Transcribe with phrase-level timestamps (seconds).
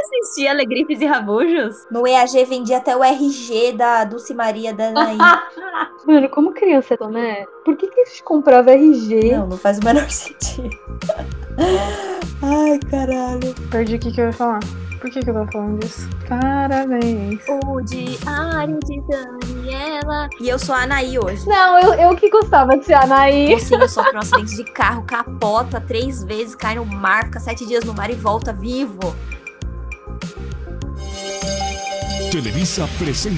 [0.00, 1.86] assistia Alegrifes e Rabujos?
[1.90, 5.18] No EAG vendia até o RG da Dulce Maria da Anaí.
[6.06, 7.44] Mano, como criança, né?
[7.64, 9.32] Por que, que a gente comprava RG?
[9.36, 10.76] não, não faz o menor sentido.
[12.42, 13.54] Ai, caralho.
[13.70, 14.60] Perdi o que, que eu ia falar.
[15.00, 16.08] Por que, que eu tava falando disso?
[16.28, 17.40] Parabéns.
[17.48, 20.28] O diário de Daniela.
[20.40, 21.48] E eu sou a Anaí hoje.
[21.48, 23.48] Não, eu, eu que gostava de ser a Anaí.
[23.48, 27.84] Mocinho sofre um acidente de carro, capota três vezes, cai no mar, fica sete dias
[27.84, 29.14] no mar e volta vivo.
[32.38, 33.36] Televisa apresenta.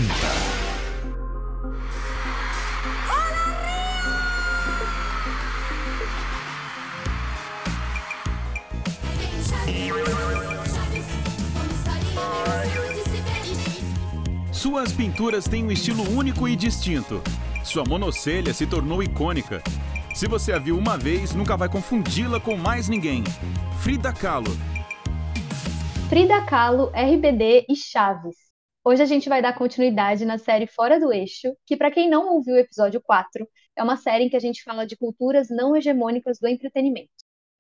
[14.53, 17.23] Suas pinturas têm um estilo único e distinto.
[17.65, 19.63] Sua monocelha se tornou icônica.
[20.15, 23.25] Se você a viu uma vez, nunca vai confundi-la com mais ninguém.
[23.81, 24.55] Frida Kahlo.
[26.11, 28.50] Frida Kahlo, RBD e Chaves.
[28.83, 32.33] Hoje a gente vai dar continuidade na série Fora do Eixo, que para quem não
[32.33, 35.77] ouviu o episódio 4, é uma série em que a gente fala de culturas não
[35.77, 37.11] hegemônicas do entretenimento.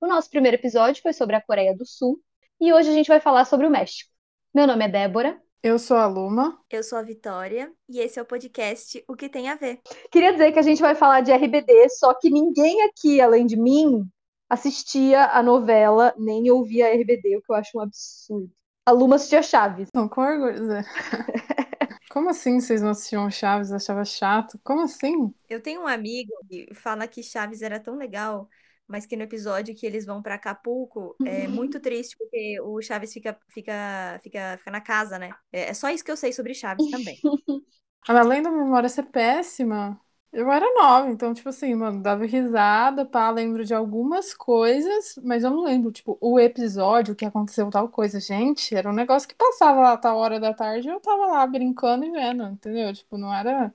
[0.00, 2.18] O nosso primeiro episódio foi sobre a Coreia do Sul
[2.58, 4.10] e hoje a gente vai falar sobre o México.
[4.54, 6.58] Meu nome é Débora Eu sou a Luma.
[6.70, 9.78] Eu sou a Vitória e esse é o podcast O que tem a ver.
[10.10, 13.58] Queria dizer que a gente vai falar de RBD, só que ninguém aqui, além de
[13.58, 14.08] mim,
[14.48, 18.50] assistia a novela, nem ouvia a RBD, o que eu acho um absurdo.
[18.86, 19.88] A Luma assistia Chaves.
[19.94, 20.66] Não, com orgulho.
[20.66, 20.82] Zé.
[22.10, 23.72] Como assim vocês não assistiam Chaves?
[23.72, 24.58] Achava chato?
[24.62, 25.32] Como assim?
[25.48, 28.48] Eu tenho um amigo que fala que Chaves era tão legal,
[28.86, 33.12] mas que no episódio que eles vão pra Acapulco é muito triste porque o Chaves
[33.12, 35.36] fica, fica, fica, fica na casa, né?
[35.52, 37.24] É é só isso que eu sei sobre Chaves também.
[38.08, 40.00] Além da memória ser péssima,
[40.32, 45.42] eu era nova, então, tipo assim, mano, dava risada, pá, lembro de algumas coisas, mas
[45.42, 48.20] eu não lembro, tipo, o episódio que aconteceu tal coisa.
[48.20, 51.26] Gente, era um negócio que passava lá a tal hora da tarde e eu tava
[51.26, 52.92] lá brincando e vendo, entendeu?
[52.94, 53.74] Tipo, não era.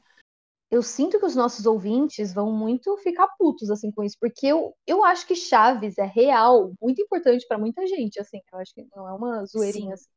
[0.72, 4.76] Eu sinto que os nossos ouvintes vão muito ficar putos assim com isso, porque eu,
[4.88, 8.40] eu acho que Chaves é real, muito importante pra muita gente, assim.
[8.54, 10.08] Eu acho que não é uma zoeirinha assim.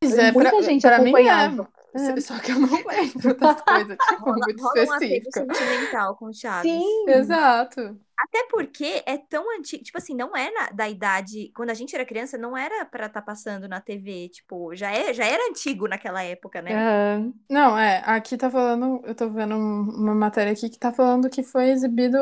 [0.00, 1.08] Pois é, Muita pra, gente pra mim é.
[1.08, 1.68] acompanhava.
[1.92, 2.20] É.
[2.20, 6.70] Só que eu não lembro das coisas, tipo, Rola, muito rola um sentimental com Chaves.
[6.70, 7.04] Sim.
[7.08, 7.98] Exato.
[8.18, 11.94] Até porque é tão antigo, tipo assim, não é na- da idade, quando a gente
[11.94, 15.88] era criança, não era pra estar passando na TV, tipo, já é, já era antigo
[15.88, 16.72] naquela época, né?
[16.74, 17.32] Aham.
[17.50, 21.28] Não, é, aqui tá falando, eu tô vendo um- uma matéria aqui que tá falando
[21.30, 22.18] que foi exibido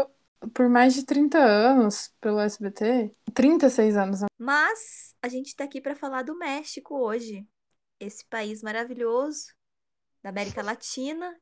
[0.54, 3.12] por mais de 30 anos pelo SBT.
[3.34, 4.20] 36 anos.
[4.22, 4.28] né?
[4.38, 7.44] Mas a gente tá aqui pra falar do México hoje.
[8.00, 9.52] Esse país maravilhoso
[10.22, 11.34] da América Latina.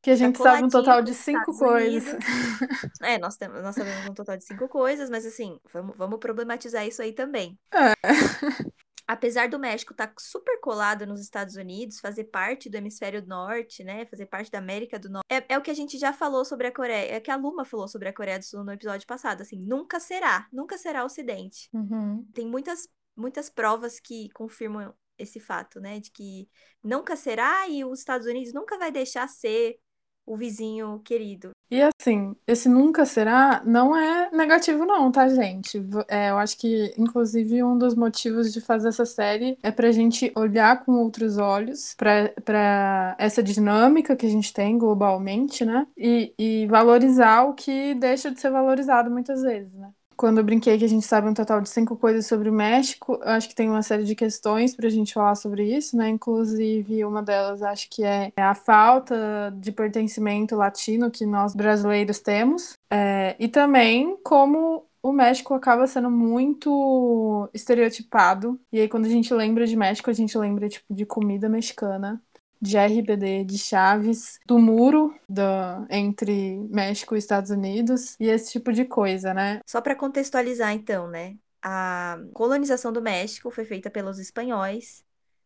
[0.00, 2.12] Que a Tá gente sabe um total de cinco Estados coisas.
[2.12, 2.26] Unidos.
[3.02, 6.86] É, nós, temos, nós sabemos um total de cinco coisas, mas assim, vamos, vamos problematizar
[6.86, 7.58] isso aí também.
[7.72, 7.92] É.
[9.08, 14.04] Apesar do México estar super colado nos Estados Unidos, fazer parte do hemisfério norte, né?
[14.04, 15.24] Fazer parte da América do Norte.
[15.30, 17.14] É, é o que a gente já falou sobre a Coreia.
[17.14, 19.40] É o que a Luma falou sobre a Coreia do Sul no episódio passado.
[19.40, 20.46] Assim, nunca será.
[20.52, 21.70] Nunca será Ocidente.
[21.72, 22.28] Uhum.
[22.34, 22.86] Tem muitas,
[23.16, 26.00] muitas provas que confirmam esse fato, né?
[26.00, 26.48] De que
[26.82, 29.78] nunca será e os Estados Unidos nunca vai deixar ser
[30.24, 31.50] o vizinho querido.
[31.70, 35.78] E assim, esse nunca será não é negativo, não, tá, gente?
[36.08, 40.32] É, eu acho que, inclusive, um dos motivos de fazer essa série é pra gente
[40.34, 45.86] olhar com outros olhos pra, pra essa dinâmica que a gente tem globalmente, né?
[45.96, 49.92] E, e valorizar o que deixa de ser valorizado muitas vezes, né?
[50.18, 53.20] Quando eu brinquei que a gente sabe um total de cinco coisas sobre o México,
[53.22, 56.08] acho que tem uma série de questões pra gente falar sobre isso, né?
[56.08, 62.72] Inclusive, uma delas acho que é a falta de pertencimento latino que nós brasileiros temos.
[62.90, 68.60] É, e também como o México acaba sendo muito estereotipado.
[68.72, 72.20] E aí, quando a gente lembra de México, a gente lembra tipo, de comida mexicana.
[72.60, 78.72] De RBD, de Chaves, do muro da, entre México e Estados Unidos e esse tipo
[78.72, 79.60] de coisa, né?
[79.66, 81.36] Só para contextualizar, então, né?
[81.62, 85.04] A colonização do México foi feita pelos espanhóis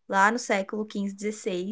[0.08, 1.70] lá no século XV, XVI.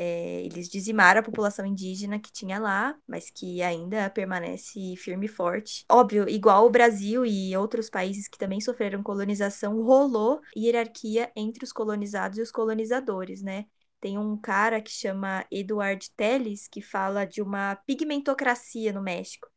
[0.00, 5.28] É, eles dizimaram a população indígena que tinha lá, mas que ainda permanece firme e
[5.28, 5.84] forte.
[5.90, 11.72] Óbvio, igual o Brasil e outros países que também sofreram colonização, rolou hierarquia entre os
[11.72, 13.64] colonizados e os colonizadores, né?
[14.00, 19.48] Tem um cara que chama Eduard Telles que fala de uma pigmentocracia no México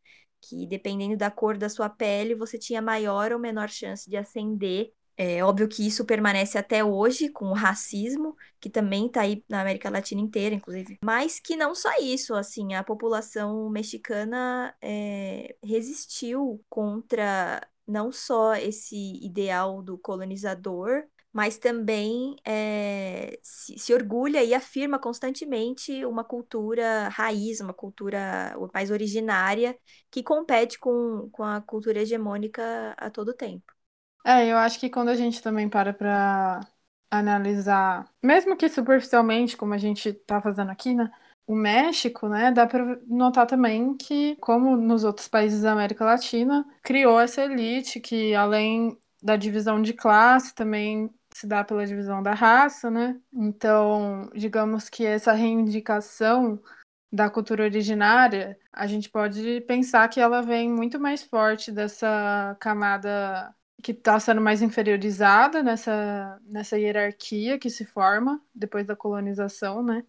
[0.41, 4.91] que dependendo da cor da sua pele, você tinha maior ou menor chance de ascender.
[5.15, 9.61] É óbvio que isso permanece até hoje com o racismo, que também está aí na
[9.61, 10.97] América Latina inteira, inclusive.
[11.05, 19.23] Mas que não só isso, assim, a população mexicana é, resistiu contra não só esse
[19.23, 27.59] ideal do colonizador, mas também é, se, se orgulha e afirma constantemente uma cultura raiz,
[27.61, 29.77] uma cultura mais originária,
[30.11, 33.71] que compete com, com a cultura hegemônica a todo tempo.
[34.25, 36.59] É, eu acho que quando a gente também para para
[37.09, 41.11] analisar, mesmo que superficialmente, como a gente está fazendo aqui, né?
[41.47, 46.65] O México, né, dá para notar também que, como nos outros países da América Latina,
[46.83, 52.33] criou essa elite que, além da divisão de classe, também se dá pela divisão da
[52.33, 53.19] raça, né?
[53.33, 56.61] Então, digamos que essa reivindicação
[57.11, 63.53] da cultura originária, a gente pode pensar que ela vem muito mais forte dessa camada
[63.83, 70.05] que está sendo mais inferiorizada nessa, nessa hierarquia que se forma depois da colonização, né?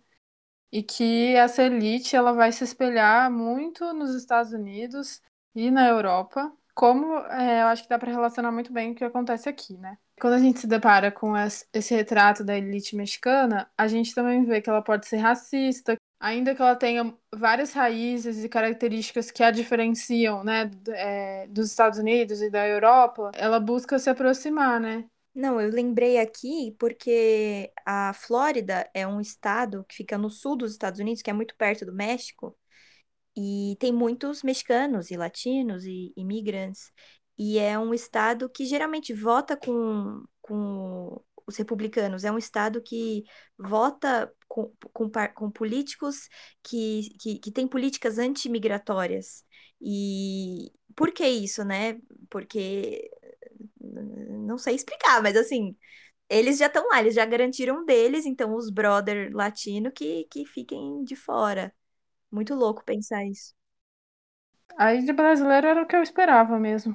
[0.70, 5.20] E que essa elite ela vai se espelhar muito nos Estados Unidos
[5.54, 9.04] e na Europa, como é, eu acho que dá para relacionar muito bem o que
[9.04, 9.98] acontece aqui, né?
[10.22, 11.34] Quando a gente se depara com
[11.74, 16.54] esse retrato da elite mexicana, a gente também vê que ela pode ser racista, ainda
[16.54, 22.40] que ela tenha várias raízes e características que a diferenciam, né, é, dos Estados Unidos
[22.40, 25.04] e da Europa, ela busca se aproximar, né?
[25.34, 30.70] Não, eu lembrei aqui porque a Flórida é um estado que fica no sul dos
[30.70, 32.56] Estados Unidos, que é muito perto do México,
[33.36, 36.92] e tem muitos mexicanos e latinos e imigrantes.
[37.42, 42.24] E é um estado que geralmente vota com, com os republicanos.
[42.24, 43.24] É um estado que
[43.58, 46.28] vota com, com, com políticos
[46.62, 49.44] que, que, que têm políticas antimigratórias.
[49.80, 51.98] E por que isso, né?
[52.30, 53.10] Porque
[53.80, 55.76] não sei explicar, mas assim,
[56.28, 61.04] eles já estão lá, eles já garantiram deles, então os brother latino que, que fiquem
[61.04, 61.74] de fora.
[62.30, 63.54] Muito louco pensar isso.
[64.78, 66.94] Aí de brasileiro era o que eu esperava mesmo.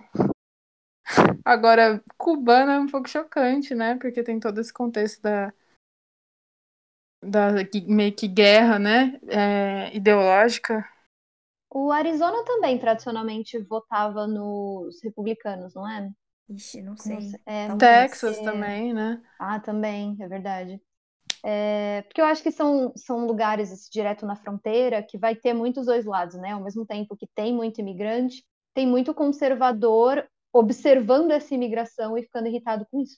[1.48, 3.96] Agora, cubana é um pouco chocante, né?
[3.96, 5.54] Porque tem todo esse contexto da,
[7.24, 7.48] da
[7.88, 9.18] meio que guerra, né?
[9.30, 10.86] É, ideológica.
[11.74, 16.12] O Arizona também tradicionalmente votava nos republicanos, não é?
[16.50, 17.16] Ixi, não sei.
[17.16, 17.40] Não sei.
[17.46, 19.24] É, Texas também, né?
[19.40, 20.82] Ah, também, é verdade.
[21.46, 25.54] É, porque eu acho que são, são lugares assim, direto na fronteira que vai ter
[25.54, 26.52] muitos dois lados, né?
[26.52, 28.44] Ao mesmo tempo que tem muito imigrante,
[28.74, 33.18] tem muito conservador observando essa imigração e ficando irritado com isso.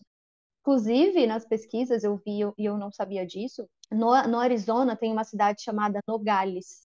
[0.61, 5.23] Inclusive, nas pesquisas eu vi e eu não sabia disso, no, no Arizona tem uma
[5.23, 6.85] cidade chamada Nogales,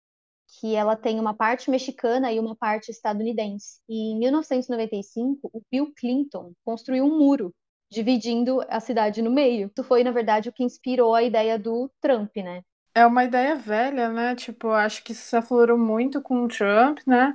[0.60, 3.80] que ela tem uma parte mexicana e uma parte estadunidense.
[3.88, 7.54] E em 1995, o Bill Clinton construiu um muro
[7.92, 9.68] dividindo a cidade no meio.
[9.68, 12.62] Isso foi, na verdade, o que inspirou a ideia do Trump, né?
[12.96, 14.36] É uma ideia velha, né?
[14.36, 17.34] Tipo, acho que isso se aflorou muito com o Trump, né?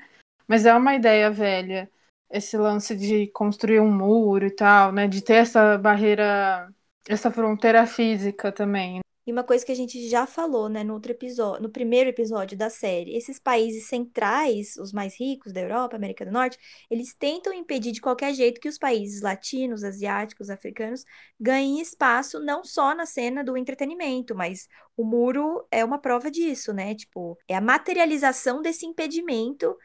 [0.49, 1.89] Mas é uma ideia velha
[2.33, 5.07] esse lance de construir um muro e tal, né?
[5.07, 6.69] De ter essa barreira,
[7.09, 9.01] essa fronteira física também.
[9.25, 12.59] E uma coisa que a gente já falou, né, no outro episódio, no primeiro episódio
[12.59, 16.59] da série, esses países centrais, os mais ricos da Europa, América do Norte,
[16.91, 21.05] eles tentam impedir de qualquer jeito que os países latinos, asiáticos, africanos
[21.39, 26.73] ganhem espaço não só na cena do entretenimento, mas o muro é uma prova disso,
[26.73, 26.93] né?
[26.93, 29.77] Tipo, é a materialização desse impedimento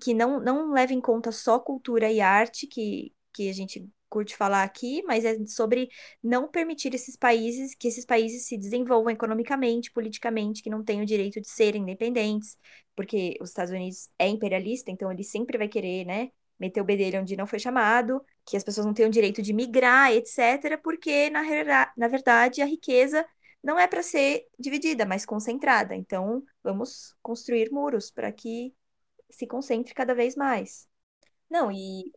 [0.00, 4.36] que não, não leva em conta só cultura e arte, que, que a gente curte
[4.36, 5.88] falar aqui, mas é sobre
[6.22, 11.06] não permitir esses países que esses países se desenvolvam economicamente, politicamente, que não têm o
[11.06, 12.56] direito de serem independentes,
[12.94, 17.20] porque os Estados Unidos é imperialista, então ele sempre vai querer, né, meter o bedelho
[17.20, 21.28] onde não foi chamado, que as pessoas não têm o direito de migrar, etc., porque
[21.30, 21.42] na,
[21.96, 23.26] na verdade a riqueza
[23.62, 25.94] não é para ser dividida, mas concentrada.
[25.94, 28.72] Então, vamos construir muros para que
[29.30, 30.88] se concentre cada vez mais.
[31.48, 32.12] Não, e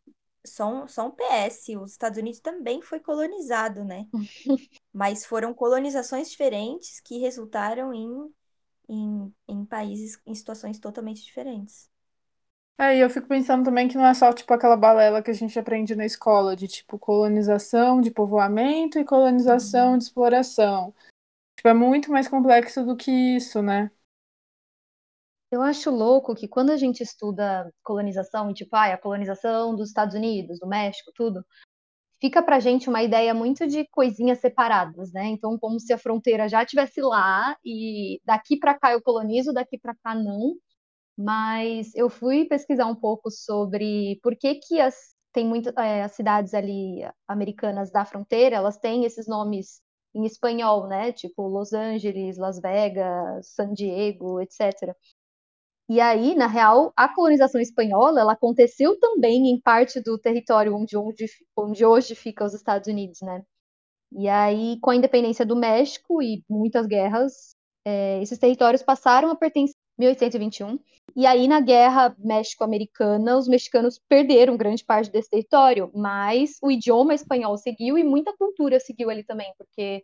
[0.45, 4.07] só um, só um PS, os Estados Unidos também foi colonizado, né?
[4.93, 8.33] Mas foram colonizações diferentes que resultaram em,
[8.87, 11.89] em, em países em situações totalmente diferentes.
[12.77, 15.33] É, e eu fico pensando também que não é só tipo aquela balela que a
[15.33, 19.97] gente aprende na escola, de tipo colonização de povoamento e colonização uhum.
[19.97, 20.93] de exploração.
[21.57, 23.91] Tipo, é muito mais complexo do que isso, né?
[25.51, 30.15] Eu acho louco que quando a gente estuda colonização, tipo, ah, a colonização dos Estados
[30.15, 31.43] Unidos, do México, tudo,
[32.21, 35.27] fica pra gente uma ideia muito de coisinhas separadas, né?
[35.27, 39.77] Então, como se a fronteira já estivesse lá e daqui para cá eu colonizo, daqui
[39.79, 40.55] para cá não.
[41.17, 44.95] Mas eu fui pesquisar um pouco sobre por que que as
[45.33, 49.81] tem muitas é, as cidades ali americanas da fronteira, elas têm esses nomes
[50.15, 51.11] em espanhol, né?
[51.11, 54.95] Tipo Los Angeles, Las Vegas, San Diego, etc.
[55.89, 60.95] E aí, na real, a colonização espanhola ela aconteceu também em parte do território onde,
[60.95, 61.25] onde,
[61.57, 63.43] onde hoje fica os Estados Unidos, né?
[64.11, 67.55] E aí, com a independência do México e muitas guerras,
[67.85, 70.79] é, esses territórios passaram a pertencer 1821.
[71.15, 77.15] E aí, na Guerra México-Americana, os mexicanos perderam grande parte desse território, mas o idioma
[77.15, 80.03] espanhol seguiu e muita cultura seguiu ali também, porque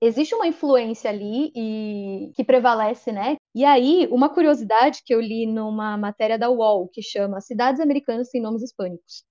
[0.00, 3.36] existe uma influência ali e que prevalece, né?
[3.54, 8.30] E aí, uma curiosidade que eu li numa matéria da UOL, que chama Cidades Americanas
[8.30, 9.24] sem Nomes Hispânicos,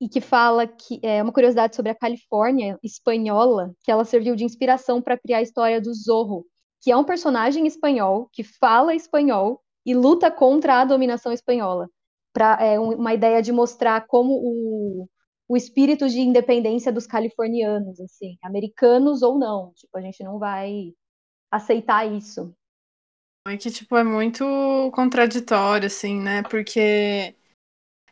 [0.00, 4.44] e que fala que é uma curiosidade sobre a Califórnia espanhola, que ela serviu de
[4.44, 6.44] inspiração para criar a história do Zorro,
[6.82, 11.88] que é um personagem espanhol que fala espanhol e luta contra a dominação espanhola.
[12.32, 15.08] Pra, é uma ideia de mostrar como o,
[15.48, 19.72] o espírito de independência dos californianos, assim, americanos ou não.
[19.74, 20.92] Tipo, a gente não vai
[21.50, 22.54] aceitar isso.
[23.46, 24.44] É que, tipo, é muito
[24.92, 26.42] contraditório, assim, né?
[26.42, 27.34] Porque.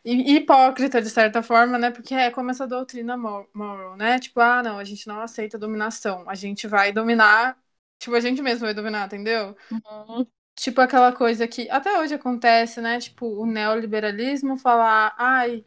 [0.05, 1.89] E hipócrita, de certa forma, né?
[1.89, 4.19] Porque é como essa doutrina moral, né?
[4.19, 6.29] Tipo, ah, não, a gente não aceita dominação.
[6.29, 7.57] A gente vai dominar
[7.99, 9.55] Tipo, a gente mesmo vai dominar, entendeu?
[9.71, 10.27] Uhum.
[10.55, 12.99] Tipo aquela coisa que até hoje acontece, né?
[12.99, 15.65] Tipo, o neoliberalismo falar, ai,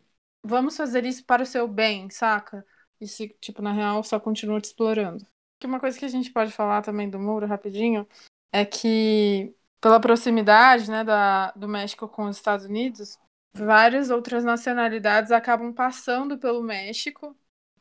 [0.49, 2.67] vamos fazer isso para o seu bem, saca?
[3.01, 5.25] E se, tipo, na real, só continua te explorando.
[5.61, 8.07] Que uma coisa que a gente pode falar também do muro, rapidinho,
[8.53, 13.19] é que pela proximidade, né, da, do México com os Estados Unidos,
[13.55, 17.37] várias outras nacionalidades acabam passando pelo México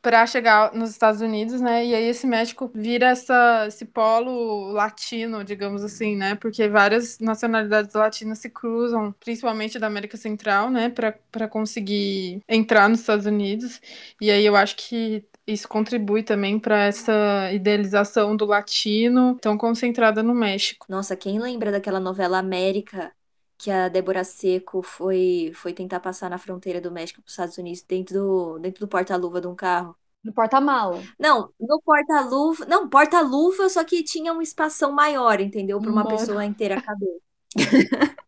[0.07, 1.85] para chegar nos Estados Unidos, né?
[1.85, 6.33] E aí esse México vira essa, esse polo latino, digamos assim, né?
[6.35, 10.87] Porque várias nacionalidades latinas se cruzam, principalmente da América Central, né?
[11.29, 13.81] Para conseguir entrar nos Estados Unidos.
[14.21, 20.23] E aí eu acho que isso contribui também para essa idealização do latino tão concentrada
[20.23, 20.85] no México.
[20.87, 23.11] Nossa, quem lembra daquela novela América
[23.57, 27.57] que a Débora Seco foi, foi tentar passar na fronteira do México para os Estados
[27.57, 29.95] Unidos dentro do, dentro do porta-luva de um carro.
[30.23, 31.01] No porta-mala.
[31.17, 32.65] Não, no porta-luva.
[32.65, 35.79] Não, porta-luva, só que tinha um espação maior, entendeu?
[35.79, 37.21] Para uma pessoa inteira caber.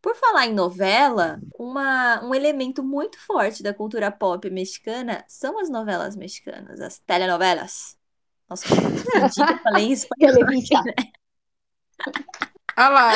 [0.00, 5.70] Por falar em novela, uma, um elemento muito forte da cultura pop mexicana são as
[5.70, 7.96] novelas mexicanas, as telenovelas.
[8.48, 10.34] Nossa, eu falei espanhol.
[10.34, 10.82] Televisa.
[12.76, 13.10] Ah lá,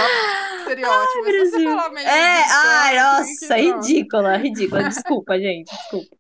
[0.65, 1.25] seria ótimo.
[1.25, 1.71] Mas se você Brasil.
[1.71, 3.81] falar meio É, ai, nossa, não.
[3.81, 4.83] ridícula, ridícula.
[4.89, 6.17] Desculpa, gente, desculpa.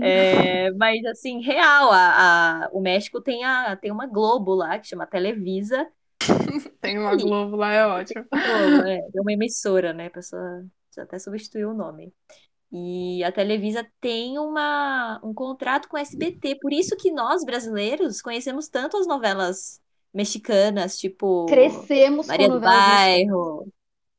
[0.00, 4.88] É, mas assim, real, a, a- o México tem, a, tem uma Globo lá que
[4.88, 5.86] chama Televisa.
[6.80, 8.24] Tem uma Globo lá, é ótimo.
[8.30, 10.06] Globo, é, é uma emissora, né?
[10.06, 10.64] A pessoa
[10.98, 12.12] até substituiu o nome.
[12.72, 18.22] E a Televisa tem uma, um contrato com o SBT, por isso que nós, brasileiros,
[18.22, 19.81] conhecemos tanto as novelas
[20.14, 22.60] mexicanas, tipo Crescemos Maria com do mexicanas.
[22.60, 23.66] Bairro,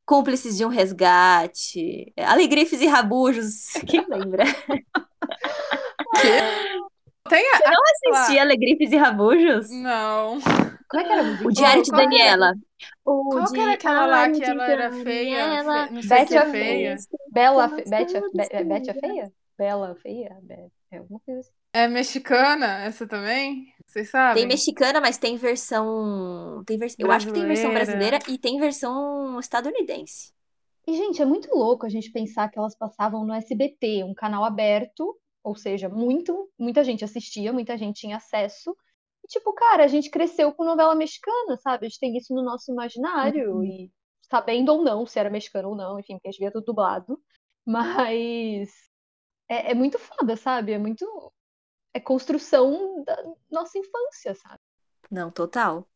[0.05, 4.43] Cúmplices de um Resgate, Alegrifes e Rabujos, quem lembra?
[7.29, 7.59] Tem a...
[8.13, 9.69] Assistia Alegrifes e Rabujos?
[9.69, 10.39] Não.
[10.89, 11.47] Como é que era a música?
[11.47, 12.37] O Diário de qual que era?
[12.37, 12.53] Daniela.
[13.05, 15.63] O Qual que era aquela lá que ela era feia?
[15.89, 16.95] Não sei se é a feia.
[17.31, 17.89] Bela, Como fe...
[17.89, 18.19] Betty, a...
[18.19, 19.33] é a feia?
[19.57, 20.37] Bela, feia?
[20.41, 21.51] Be- É alguma coisa assim.
[21.73, 23.72] É mexicana essa também?
[23.93, 24.41] Vocês sabem?
[24.41, 26.63] Tem mexicana, mas tem versão.
[26.65, 26.95] Tem vers...
[26.97, 28.17] Eu acho que tem versão Brasileira.
[28.27, 30.33] e tem versão estadunidense.
[30.87, 34.43] E, gente, é muito louco a gente pensar que elas passavam no SBT, um canal
[34.43, 38.75] aberto, ou seja, muito, muita gente assistia, muita gente tinha acesso.
[39.23, 41.85] E, tipo, cara, a gente cresceu com novela mexicana, sabe?
[41.85, 43.91] A gente tem isso no nosso imaginário, e
[44.27, 47.21] sabendo ou não se era mexicano ou não, enfim, porque a gente via tudo dublado.
[47.63, 48.71] Mas
[49.47, 50.71] é, é muito foda, sabe?
[50.71, 51.05] É muito.
[51.93, 53.15] É construção da
[53.51, 54.59] nossa infância, sabe?
[55.11, 55.87] Não, total.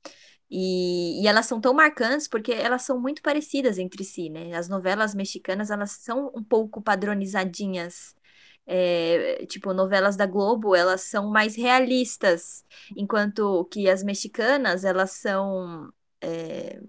[0.50, 4.56] E, e elas são tão marcantes porque elas são muito parecidas entre si, né?
[4.56, 8.16] As novelas mexicanas, elas são um pouco padronizadinhas.
[8.68, 15.92] É, tipo, novelas da Globo, elas são mais realistas, enquanto que as mexicanas, elas são
[16.22, 16.80] é,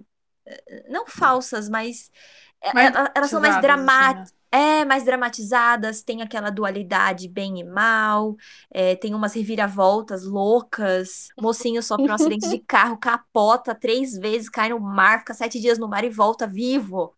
[0.89, 2.11] não falsas, mas
[2.63, 4.38] é- Mais ela- elas são mais dramatizadas, assim, dramáticas.
[4.51, 8.35] É, mais dramatizadas, tem aquela dualidade bem e mal,
[8.71, 14.71] é, tem umas reviravoltas loucas, mocinho sofre um acidente de carro, capota três vezes, cai
[14.71, 17.15] no mar, fica sete dias no mar e volta vivo.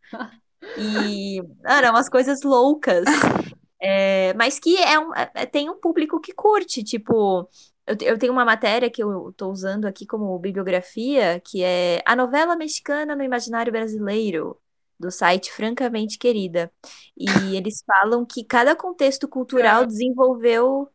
[0.76, 3.04] E, cara, umas coisas loucas.
[3.82, 7.48] É, mas que é um, é- tem um público que curte, tipo,
[7.86, 12.14] eu, eu tenho uma matéria que eu tô usando aqui como bibliografia, que é A
[12.16, 14.58] Novela Mexicana no Imaginário Brasileiro,
[15.00, 16.72] do site Francamente Querida.
[17.16, 19.86] E eles falam que cada contexto cultural Cara.
[19.86, 20.88] desenvolveu.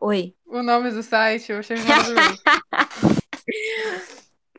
[0.00, 0.36] Oi.
[0.46, 1.76] O nome do site eu achei.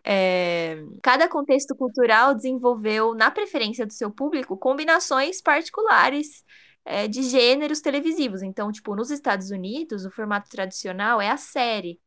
[0.10, 6.46] É, cada contexto cultural desenvolveu, na preferência do seu público, combinações particulares
[6.86, 8.42] é, de gêneros televisivos.
[8.42, 12.00] Então, tipo, nos Estados Unidos, o formato tradicional é a série.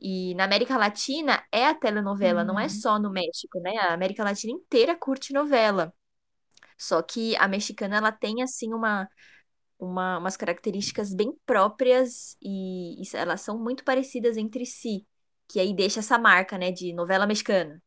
[0.00, 2.68] E na América Latina é a telenovela, não é Uhum.
[2.68, 3.76] só no México, né?
[3.78, 5.94] A América Latina inteira curte novela.
[6.78, 9.08] Só que a mexicana, ela tem, assim, uma,
[9.78, 15.06] uma, umas características bem próprias e, e elas são muito parecidas entre si.
[15.48, 17.82] Que aí deixa essa marca, né, de novela mexicana.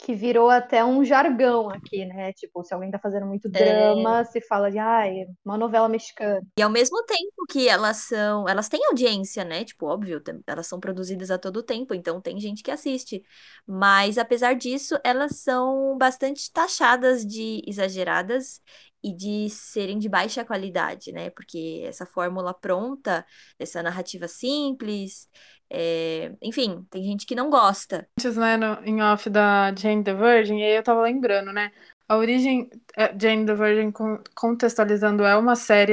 [0.00, 2.32] Que virou até um jargão aqui, né?
[2.32, 3.50] Tipo, se alguém tá fazendo muito É.
[3.50, 6.40] drama, se fala de, ai, uma novela mexicana.
[6.56, 9.64] E ao mesmo tempo que elas são, elas têm audiência, né?
[9.64, 13.22] Tipo, óbvio, elas são produzidas a todo tempo, então tem gente que assiste.
[13.66, 18.60] Mas apesar disso, elas são bastante taxadas de exageradas
[19.02, 21.30] e de serem de baixa qualidade, né?
[21.30, 23.24] Porque essa fórmula pronta,
[23.58, 25.28] essa narrativa simples,
[25.70, 28.08] é, enfim, tem gente que não gosta.
[28.18, 31.72] Antes, né, no, em off da Jane the Virgin, e aí eu tava lembrando, né?
[32.08, 35.92] A origem, é, Jane the Virgin, con- contextualizando, é uma série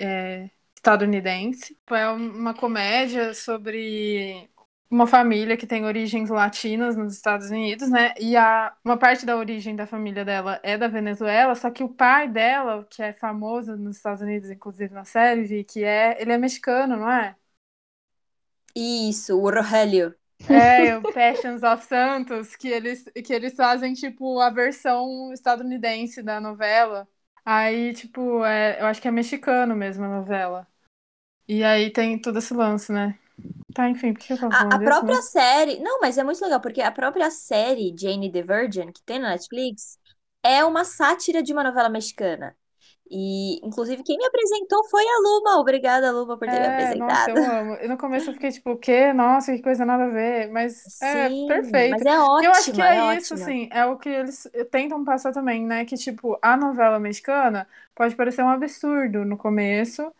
[0.00, 1.78] é, estadunidense.
[1.90, 4.50] É uma comédia sobre
[4.90, 8.12] uma família que tem origens latinas nos Estados Unidos, né?
[8.20, 11.88] E a, uma parte da origem da família dela é da Venezuela, só que o
[11.88, 16.38] pai dela, que é famoso nos Estados Unidos, inclusive na série, que é, ele é
[16.38, 17.36] mexicano, não é?
[18.74, 20.14] Isso, o Rogelio.
[20.48, 26.40] É, o Passions of Santos, que eles, que eles fazem, tipo, a versão estadunidense da
[26.40, 27.08] novela.
[27.44, 30.66] Aí, tipo, é, eu acho que é mexicano mesmo a novela.
[31.48, 33.16] E aí tem todo esse lance, né?
[33.74, 35.22] Tá, enfim, por que eu tava A, falando a disso, própria né?
[35.22, 35.78] série.
[35.80, 39.30] Não, mas é muito legal, porque a própria série Jane the Virgin, que tem na
[39.30, 39.98] Netflix,
[40.42, 42.56] é uma sátira de uma novela mexicana.
[43.12, 45.60] E, inclusive, quem me apresentou foi a Luma.
[45.60, 47.30] Obrigada, Luma, por ter me É, nossa, apresentado.
[47.30, 47.74] eu amo.
[47.76, 49.12] E no começo eu fiquei tipo, o quê?
[49.12, 50.50] Nossa, que coisa nada a ver.
[50.50, 52.04] Mas é Sim, perfeito.
[52.04, 53.34] mas é E eu acho que é é isso, ótima.
[53.34, 55.84] assim, é o que eles tentam passar também, né?
[55.84, 60.12] Que, tipo, a novela mexicana pode parecer um absurdo no começo,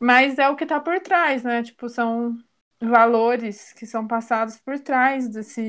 [0.00, 1.62] mas é o que tá por trás, né?
[1.62, 2.36] Tipo, são
[2.80, 5.62] valores que são passados por trás desse,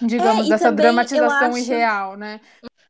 [0.00, 0.72] digamos, É, dessa
[1.14, 1.74] eu dramatização acho.
[1.76, 2.40] irreal, né?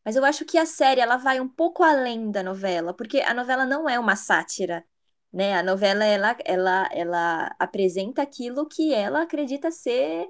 [0.08, 3.34] Mas eu acho que a série ela vai um pouco além da novela, porque a
[3.34, 4.82] novela não é uma sátira,
[5.30, 5.54] né?
[5.58, 10.26] A novela ela, ela, ela apresenta aquilo que ela acredita ser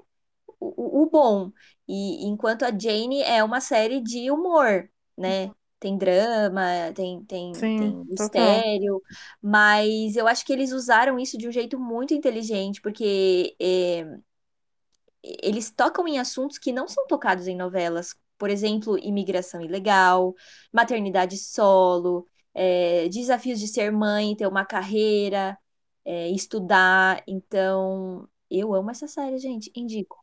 [0.59, 1.51] o, o bom.
[1.87, 5.53] E enquanto a Jane é uma série de humor, né?
[5.79, 6.61] Tem drama,
[6.93, 8.67] tem, tem, Sim, tem total.
[8.69, 9.01] mistério,
[9.41, 14.05] mas eu acho que eles usaram isso de um jeito muito inteligente, porque é,
[15.23, 18.15] eles tocam em assuntos que não são tocados em novelas.
[18.39, 20.33] Por exemplo, imigração ilegal,
[20.73, 22.25] maternidade solo,
[22.55, 25.57] é, desafios de ser mãe, ter uma carreira,
[26.05, 27.23] é, estudar.
[27.27, 29.71] Então, eu amo essa série, gente.
[29.75, 30.17] Indico.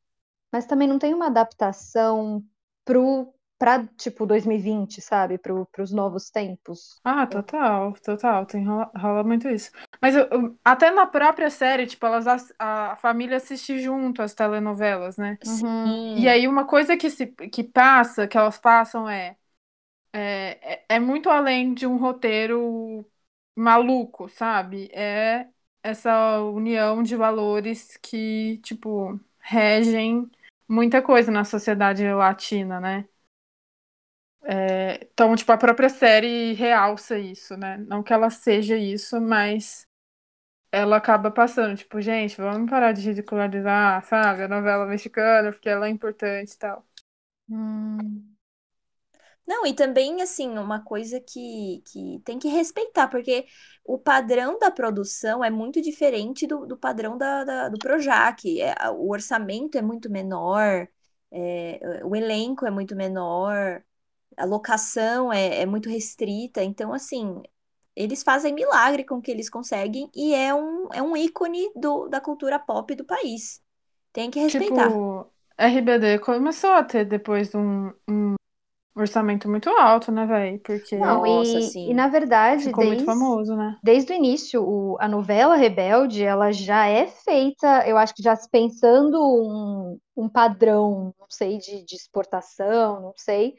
[0.52, 2.42] Mas também não tem uma adaptação
[2.84, 5.38] pro, pra, tipo, 2020, sabe?
[5.38, 7.00] Pro, pros novos tempos.
[7.04, 9.70] Ah, total, total, tem rola, rola muito isso.
[10.02, 12.26] Mas eu- eu- até na própria série, tipo, elas
[12.58, 15.38] a, a família assiste junto as telenovelas, né?
[15.44, 15.96] Uhum.
[16.14, 19.36] E aí uma coisa que se que passa, que elas passam é
[20.12, 23.06] é, é é muito além de um roteiro
[23.56, 24.90] maluco, sabe?
[24.92, 25.48] É
[25.82, 30.30] essa união de valores que, tipo, regem
[30.68, 33.08] muita coisa na sociedade latina, né?
[34.48, 37.78] É, então, tipo, a própria série realça isso, né?
[37.78, 39.86] Não que ela seja isso, mas
[40.72, 45.86] ela acaba passando, tipo, gente, vamos parar de ridicularizar, sabe, a novela mexicana, porque ela
[45.88, 46.86] é importante e tal.
[47.50, 48.36] Hum.
[49.46, 53.46] Não, e também, assim, uma coisa que, que tem que respeitar, porque
[53.84, 58.44] o padrão da produção é muito diferente do, do padrão da, da- do Projac.
[58.60, 60.88] É, o orçamento é muito menor,
[61.30, 63.82] é, o elenco é muito menor,
[64.36, 66.62] a locação é, é muito restrita.
[66.62, 67.42] Então, assim,
[67.96, 72.08] eles fazem milagre com o que eles conseguem e é um, é um ícone do,
[72.08, 73.62] da cultura pop do país.
[74.12, 75.02] Tem que respeitar.
[75.04, 78.34] Tipo, RBD começou a ter depois um, um
[78.96, 80.60] orçamento muito alto, né, velho?
[80.60, 81.92] Porque Não, Nossa, e, sim.
[81.92, 83.76] e na verdade, ficou muito desde, famoso, né?
[83.82, 88.36] desde o início, o- a novela Rebelde, ela já é feita, eu acho que já
[88.36, 93.54] se pensando um, um padrão, não sei, de, de exportação, não sei,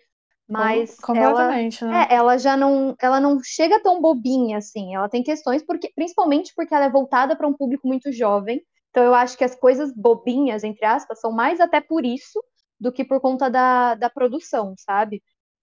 [0.48, 2.08] Mas ela, completamente, né?
[2.10, 4.96] é, ela já não, ela não chega tão bobinha assim.
[4.96, 8.62] Ela tem questões, porque, principalmente porque ela é voltada para um público muito jovem.
[8.90, 12.42] Então eu acho que as coisas bobinhas, entre aspas, são mais até por isso
[12.80, 15.22] do que por conta da, da produção, sabe?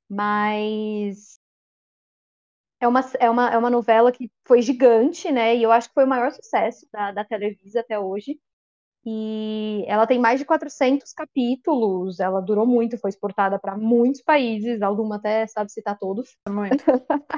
[0.09, 1.39] Mas
[2.81, 5.57] é uma, é uma, é uma novela que foi gigante, né?
[5.57, 8.39] E eu acho que foi o maior sucesso da, da Televisa até hoje.
[9.07, 14.81] E ela tem mais de 400 capítulos, ela durou muito, foi exportada para muitos países,
[14.81, 16.37] alguma até sabe citar todos.
[16.49, 16.85] Muito.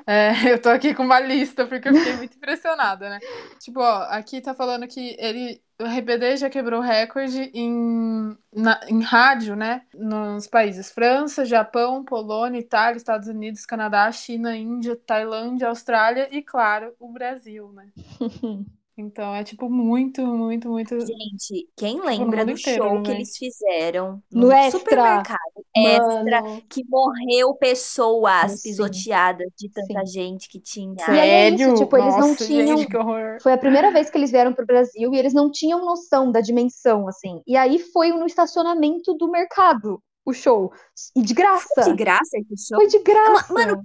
[0.07, 3.18] É, eu tô aqui com uma lista porque eu fiquei muito impressionada, né?
[3.59, 9.02] Tipo, ó, aqui tá falando que ele, o RBD já quebrou recorde em, na, em
[9.02, 9.83] rádio, né?
[9.92, 16.94] Nos países França, Japão, Polônia, Itália, Estados Unidos, Canadá, China, Índia, Tailândia, Austrália e, claro,
[17.00, 17.88] o Brasil, né?
[18.98, 20.98] Então é tipo muito, muito, muito.
[21.00, 23.14] Gente, quem lembra do inteiro, show que né?
[23.16, 24.78] eles fizeram No Extra.
[24.78, 25.38] supermercado
[25.76, 26.62] extra, Mano.
[26.70, 28.70] que morreu pessoas Sim.
[28.70, 30.94] pisoteadas de tanta gente que tinha.
[31.09, 33.37] E aí é isso, tipo, eles não Nossa, tinham- Gente, que horror.
[33.42, 36.40] Foi a primeira vez que eles vieram pro Brasil e eles não tinham noção da
[36.40, 37.42] dimensão, assim.
[37.46, 40.72] E aí foi no estacionamento do mercado o show.
[41.14, 41.82] E de graça.
[41.85, 42.78] De graça esse show?
[42.78, 43.52] Foi de graça.
[43.52, 43.82] Mano,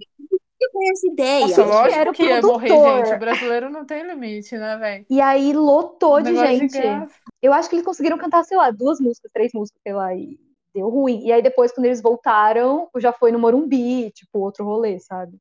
[0.62, 1.42] eu conheço essa ideia.
[1.48, 3.06] Nossa, lógico o que ia morrer, produtor.
[3.06, 3.16] gente.
[3.16, 5.06] O brasileiro não tem limite, né, velho?
[5.10, 6.78] E aí lotou de gente.
[6.78, 7.16] graça.
[7.42, 10.40] Eu acho que eles conseguiram cantar, sei lá, duas músicas, três músicas, sei lá, e
[10.74, 11.26] deu ruim.
[11.26, 15.38] E aí depois, quando eles voltaram, já foi no Morumbi, tipo, outro rolê, sabe?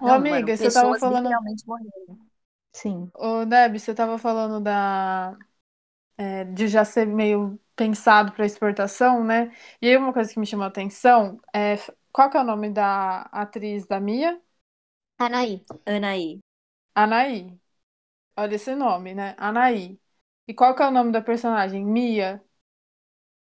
[0.00, 1.28] Ô, Não, amiga, mano, você tava falando.
[2.72, 3.10] Sim.
[3.14, 5.36] Ô, Deb, você tava falando da.
[6.16, 9.52] é, de já ser meio pensado para exportação, né?
[9.80, 11.76] E aí uma coisa que me chamou a atenção é.
[12.12, 14.40] Qual que é o nome da atriz da Mia?
[15.18, 15.62] Anaí.
[15.86, 16.40] Anaí.
[16.94, 17.58] Anaí.
[18.36, 19.34] Olha esse nome, né?
[19.38, 19.98] Anaí.
[20.48, 21.84] E qual que é o nome da personagem?
[21.84, 22.42] Mia.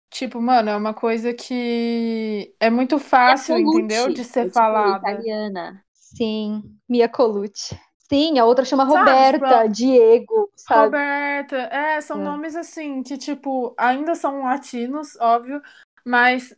[0.10, 4.14] Tipo, mano, é uma coisa que é muito fácil, Colucci, entendeu?
[4.14, 5.00] De ser falada.
[5.10, 5.84] italiana.
[5.94, 6.80] Sim.
[6.88, 7.76] Mia Colucci.
[8.10, 10.86] Sim, a outra chama Sabe, Roberta, tipo, Diego, sabe?
[10.86, 12.24] Roberta, é, são É.
[12.24, 15.62] nomes assim que, tipo, ainda são latinos, óbvio,
[16.06, 16.56] mas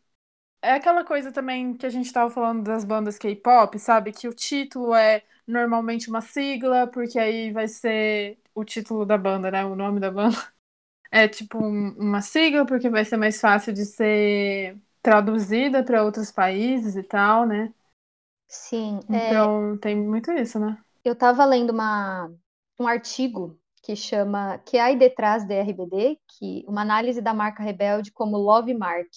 [0.70, 4.12] é aquela coisa também que a gente tava falando das bandas K-pop, sabe?
[4.14, 9.52] Que o título é normalmente uma sigla, porque aí vai ser o título da banda,
[9.52, 9.66] né?
[9.66, 10.36] O nome da banda.
[11.12, 16.32] É tipo um- uma sigla, porque vai ser mais fácil de ser traduzida para outros
[16.32, 17.74] países e tal, né?
[18.48, 19.02] Sim.
[19.12, 20.78] é, Então tem muito isso, né?
[21.04, 22.32] eu tava lendo uma,
[22.80, 27.64] um artigo que chama Que há aí detrás da RBD, que uma análise da marca
[27.64, 29.08] Rebelde como Love Mark,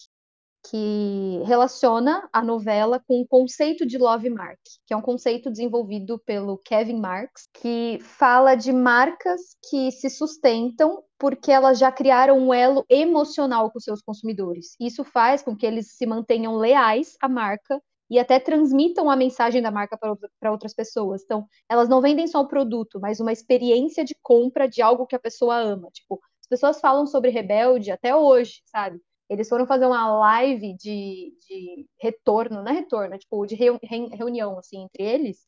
[0.71, 6.19] que relaciona a novela com o conceito de Love Mark, que é um conceito desenvolvido
[6.19, 12.53] pelo Kevin Marks, que fala de marcas que se sustentam porque elas já criaram um
[12.53, 14.77] elo emocional com seus consumidores.
[14.79, 19.61] Isso faz com que eles se mantenham leais à marca e até transmitam a mensagem
[19.61, 21.23] da marca para outras pessoas.
[21.23, 25.17] Então, elas não vendem só o produto, mas uma experiência de compra de algo que
[25.17, 25.89] a pessoa ama.
[25.93, 29.01] Tipo, as pessoas falam sobre Rebelde até hoje, sabe?
[29.29, 33.79] Eles foram fazer uma live de, de retorno, não é retorno, é tipo de reu-
[33.83, 35.47] re- reunião assim entre eles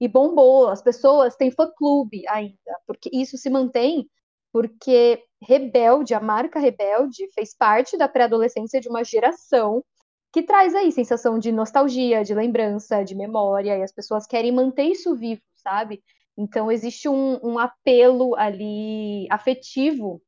[0.00, 0.68] e bombou.
[0.68, 4.08] As pessoas têm fã-clube ainda, porque isso se mantém
[4.52, 9.84] porque Rebelde, a marca Rebelde, fez parte da pré-adolescência de uma geração
[10.32, 14.84] que traz aí sensação de nostalgia, de lembrança, de memória, e as pessoas querem manter
[14.84, 16.02] isso vivo, sabe?
[16.36, 20.20] Então existe um, um apelo ali afetivo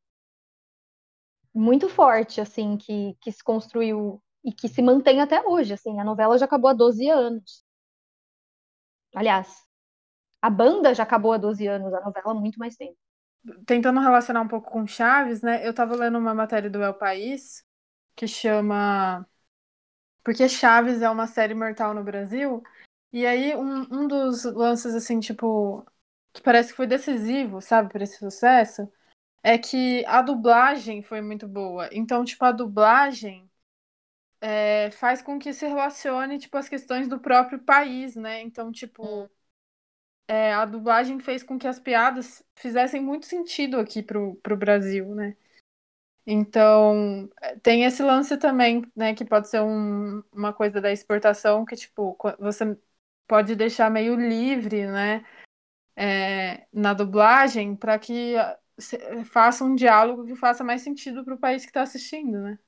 [1.55, 6.01] muito forte, assim, que, que se construiu e que se mantém até hoje, assim.
[6.01, 7.65] A novela já acabou há 12 anos.
[9.15, 9.49] Aliás,
[10.41, 12.97] a banda já acabou há 12 anos, a novela há muito mais tempo.
[13.67, 15.67] Tentando relacionar um pouco com Chaves, né?
[15.67, 17.65] Eu tava lendo uma matéria do El País
[18.15, 19.27] que chama
[20.23, 22.63] Porque Chaves é uma série mortal no Brasil.
[23.13, 25.85] E aí, um, um dos lances, assim, tipo,
[26.33, 28.91] que parece que foi decisivo, sabe, para esse sucesso,
[29.43, 31.89] é que a dublagem foi muito boa.
[31.93, 33.51] Então, tipo, a dublagem
[34.53, 38.41] é, faz com que se relacione, tipo, as questões do próprio país, né?
[38.43, 39.31] Então, tipo,
[40.29, 45.15] é, a dublagem fez com que as piadas fizessem muito sentido aqui pro, pro Brasil,
[45.15, 45.37] né?
[46.27, 51.65] Então, é, tem esse lance também, né, que pode ser um- uma coisa da exportação
[51.65, 52.77] que, tipo, você
[53.29, 55.25] pode deixar meio livre, né,
[55.97, 58.35] é, na dublagem para que
[59.27, 62.59] faça um diálogo que faça mais sentido para o país que está assistindo, né?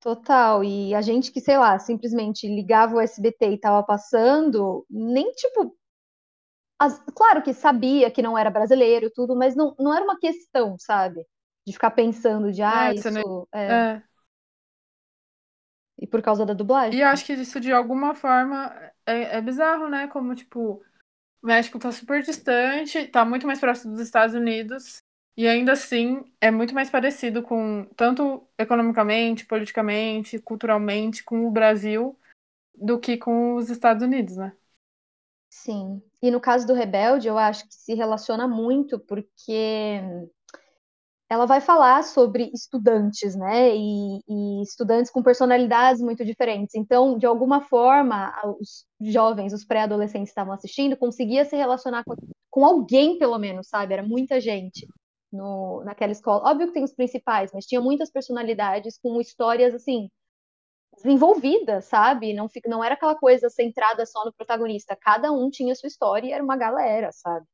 [0.00, 5.30] Total, e a gente que, sei lá, simplesmente ligava o SBT e tava passando, nem
[5.32, 5.76] tipo.
[6.78, 10.76] as- claro que sabia que não era brasileiro tudo, mas não, não era uma questão,
[10.78, 11.24] sabe?
[11.66, 13.48] De ficar pensando de, ah, você isso.
[13.54, 14.02] é, É.
[16.02, 16.98] E por causa da dublagem.
[16.98, 18.72] E acho que isso, de alguma forma,
[19.04, 20.06] é, é bizarro, né?
[20.08, 20.82] Como, tipo,
[21.42, 25.02] o México tá super distante, tá muito mais próximo dos Estados Unidos,
[25.36, 32.18] e ainda assim é muito mais parecido com, tanto economicamente, politicamente, culturalmente, com o Brasil,
[32.74, 34.56] do que com os Estados Unidos, né?
[35.50, 36.02] Sim.
[36.22, 40.00] E no caso do Rebelde, eu acho que se relaciona muito porque
[41.28, 43.74] ela vai falar sobre estudantes, né?
[43.74, 46.74] E, e, estudantes com personalidades muito diferentes.
[46.76, 52.14] Então, de alguma forma, os jovens, os pré-adolescentes estavam assistindo, conseguia se relacionar com,
[52.50, 53.94] com, alguém, pelo menos, sabe?
[53.94, 54.86] Era muita gente
[55.32, 56.48] no, naquela escola.
[56.48, 60.08] Óbvio que tem os principais, mas tinha muitas personalidades com histórias assim
[60.96, 62.32] desenvolvidas, sabe?
[62.34, 64.96] Não, não era aquela coisa centrada só no protagonista.
[65.00, 67.46] Cada um tinha sua história e era uma galera, sabe?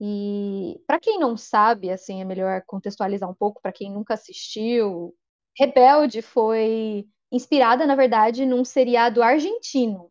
[0.00, 5.14] E para quem não sabe, assim, é melhor contextualizar um pouco para quem nunca assistiu.
[5.58, 10.10] Rebelde foi inspirada, na verdade, num seriado argentino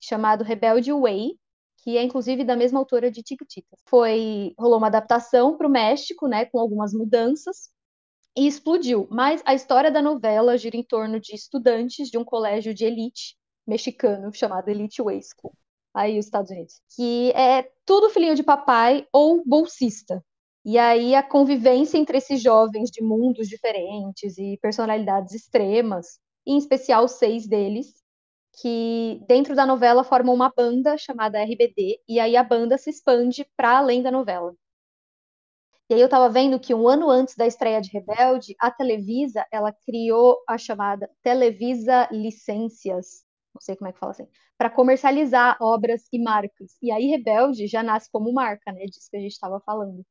[0.00, 1.38] chamado Rebelde Way,
[1.78, 3.80] que é inclusive da mesma autora de Tiquititas.
[3.88, 7.70] Foi rolou uma adaptação para o México, né, com algumas mudanças
[8.36, 9.08] e explodiu.
[9.10, 13.36] Mas a história da novela gira em torno de estudantes de um colégio de elite
[13.66, 15.54] mexicano chamado Elite Way School
[15.94, 20.24] aí os Estados Unidos, que é tudo filhinho de papai ou bolsista.
[20.64, 27.08] E aí a convivência entre esses jovens de mundos diferentes e personalidades extremas, em especial
[27.08, 28.00] seis deles,
[28.60, 33.46] que dentro da novela formam uma banda chamada RBD, e aí a banda se expande
[33.56, 34.54] para além da novela.
[35.88, 39.44] E aí eu estava vendo que um ano antes da estreia de Rebelde, a Televisa,
[39.50, 43.24] ela criou a chamada Televisa Licências,
[43.60, 46.76] não sei como é que fala assim, para comercializar obras e marcas.
[46.82, 48.86] E aí Rebelde já nasce como marca, né?
[48.86, 50.04] Disso que a gente estava falando.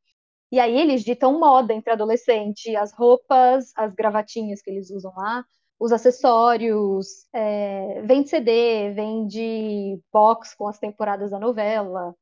[0.52, 5.44] E aí eles ditam moda entre adolescente, as roupas, as gravatinhas que eles usam lá,
[5.80, 12.16] os acessórios, é, vende CD, vende box com as temporadas da novela,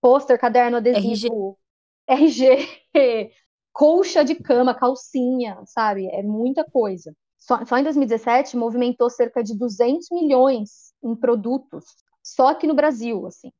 [0.00, 1.58] pôster, caderno adesivo,
[2.08, 2.46] RG,
[2.94, 3.32] RG
[3.72, 6.06] colcha de cama, calcinha, sabe?
[6.08, 11.84] É muita coisa só, só em 2017 movimentou cerca de 200 milhões em produtos,
[12.22, 13.50] só aqui no Brasil, assim.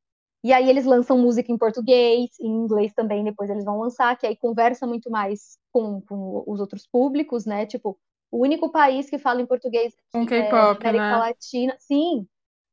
[0.43, 4.27] E aí eles lançam música em português, em inglês também, depois eles vão lançar, que
[4.27, 7.67] aí conversa muito mais com, com os outros públicos, né?
[7.67, 7.99] Tipo,
[8.31, 11.17] o único país que fala em português com é América né?
[11.17, 11.77] Latina.
[11.79, 12.27] Sim,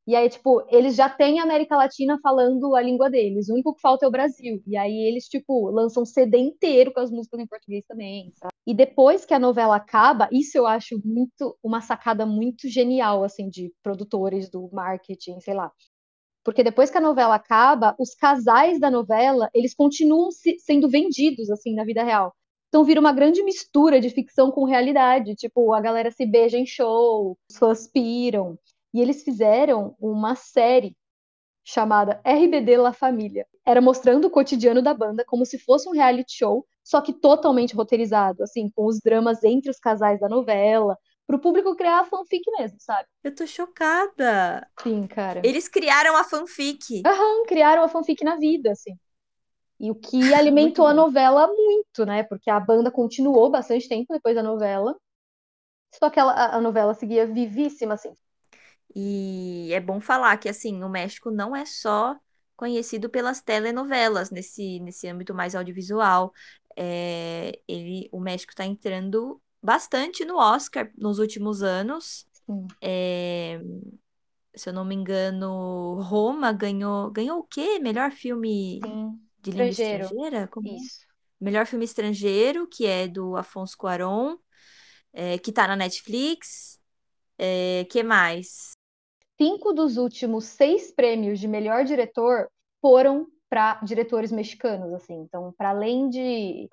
[0.07, 3.49] e aí, tipo, eles já têm a América Latina falando a língua deles.
[3.49, 4.63] O único que falta é o Brasil.
[4.65, 8.53] E aí eles, tipo, lançam CD inteiro com as músicas em português também, sabe?
[8.65, 13.49] E depois que a novela acaba, isso eu acho muito uma sacada muito genial, assim,
[13.49, 15.69] de produtores do marketing, sei lá.
[16.41, 21.49] Porque depois que a novela acaba, os casais da novela, eles continuam se, sendo vendidos,
[21.49, 22.33] assim, na vida real.
[22.69, 25.35] Então vira uma grande mistura de ficção com realidade.
[25.35, 28.57] Tipo, a galera se beija em show, os fãs piram.
[28.93, 30.95] E eles fizeram uma série
[31.63, 33.45] chamada RBD La Família.
[33.65, 37.75] Era mostrando o cotidiano da banda como se fosse um reality show, só que totalmente
[37.75, 40.97] roteirizado, assim, com os dramas entre os casais da novela,
[41.27, 43.05] pro público criar a fanfic mesmo, sabe?
[43.23, 44.65] Eu tô chocada.
[44.81, 45.41] Sim, cara.
[45.43, 47.03] Eles criaram a fanfic.
[47.05, 48.97] Aham, criaram a fanfic na vida, assim.
[49.79, 52.23] E o que alimentou a novela muito, né?
[52.23, 54.95] Porque a banda continuou bastante tempo depois da novela.
[55.93, 58.13] Só que ela, a novela seguia vivíssima, assim.
[58.99, 62.17] E é bom falar que, assim, o México não é só
[62.55, 66.33] conhecido pelas telenovelas nesse, nesse âmbito mais audiovisual.
[66.75, 72.25] É, ele, o México está entrando bastante no Oscar nos últimos anos.
[72.81, 73.61] É,
[74.55, 77.11] se eu não me engano, Roma ganhou.
[77.11, 77.77] Ganhou o quê?
[77.77, 79.19] Melhor filme Sim.
[79.43, 80.03] de língua Estrangeiro.
[80.05, 80.47] estrangeira?
[80.47, 80.67] Como?
[80.69, 80.71] é?
[80.71, 81.05] Isso.
[81.39, 84.37] Melhor filme estrangeiro, que é do Afonso Cuarón,
[85.13, 86.79] é, que tá na Netflix.
[87.37, 88.76] É, que mais?
[89.37, 92.49] Cinco dos últimos seis prêmios de melhor diretor
[92.81, 95.21] foram para diretores mexicanos, assim.
[95.21, 96.67] Então, para além de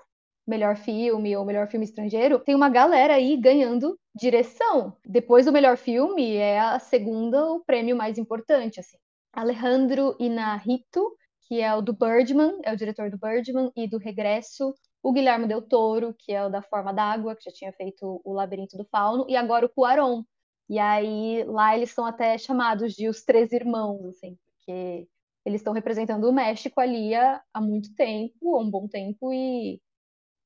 [0.46, 4.96] melhor filme ou melhor filme estrangeiro, tem uma galera aí ganhando direção.
[5.04, 8.96] Depois do melhor filme, é a segunda o prêmio mais importante, assim.
[9.32, 14.74] Alejandro Inarritu, que é o do Birdman, é o diretor do Birdman e do Regresso.
[15.02, 18.32] O Guilherme Del Toro, que é o da Forma d'Água, que já tinha feito o
[18.32, 20.22] Labirinto do Fauno, e agora o Cuarón.
[20.68, 25.08] E aí lá eles são até chamados de os três irmãos, assim, porque
[25.44, 29.80] eles estão representando o México ali há, há muito tempo, há um bom tempo, e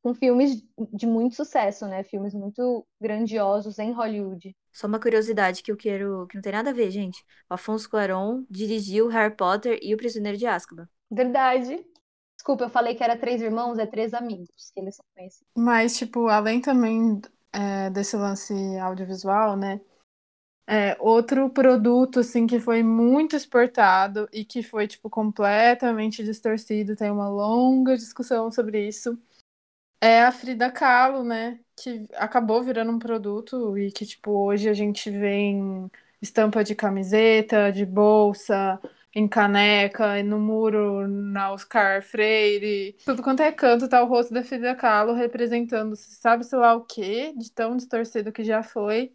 [0.02, 2.02] com filmes de muito sucesso, né?
[2.04, 4.57] Filmes muito grandiosos em Hollywood.
[4.72, 7.24] Só uma curiosidade que eu quero, que não tem nada a ver, gente.
[7.50, 10.88] O Afonso Cuarón dirigiu Harry Potter e O Prisioneiro de Azkaban.
[11.11, 11.85] Verdade.
[12.37, 15.52] Desculpa, eu falei que era três irmãos, é três amigos que eles são conhecidos.
[15.57, 17.20] Mas, tipo, além também
[17.52, 19.81] é, desse lance audiovisual, né?
[20.70, 27.11] É, outro produto, assim, que foi muito exportado e que foi, tipo, completamente distorcido, tem
[27.11, 29.18] uma longa discussão sobre isso,
[30.00, 31.61] é a Frida Kahlo, né?
[31.76, 35.90] Que acabou virando um produto e que, tipo, hoje a gente vê em
[36.22, 38.81] estampa de camiseta, de bolsa,
[39.14, 42.96] em caneca, no muro, na Oscar Freire.
[43.04, 46.85] Tudo quanto é canto tá o rosto da Frida Kahlo representando, sabe sei lá o
[46.85, 49.14] quê, de tão distorcido que já foi.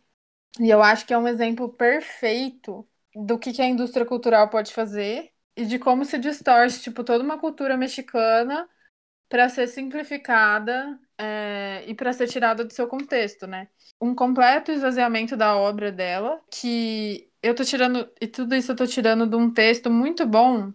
[0.60, 4.74] E eu acho que é um exemplo perfeito do que, que a indústria cultural pode
[4.74, 8.68] fazer e de como se distorce, tipo, toda uma cultura mexicana
[9.30, 13.68] para ser simplificada é, e para ser tirada do seu contexto, né?
[14.00, 18.86] Um completo esvaziamento da obra dela, que eu tô tirando, e tudo isso eu tô
[18.86, 20.72] tirando de um texto muito bom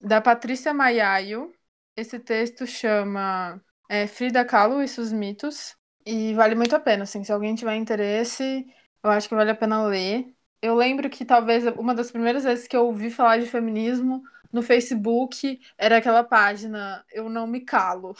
[0.00, 1.52] da Patrícia Maiaio.
[1.96, 7.22] Esse texto chama é, Frida Kahlo e seus mitos, e vale muito a pena, assim,
[7.22, 8.66] se alguém tiver interesse,
[9.02, 10.34] eu acho que vale a pena ler.
[10.60, 14.62] Eu lembro que talvez uma das primeiras vezes que eu ouvi falar de feminismo no
[14.62, 18.14] Facebook era aquela página Eu Não Me Calo.